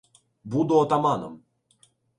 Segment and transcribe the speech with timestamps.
[0.43, 1.43] "Буду отаманом!"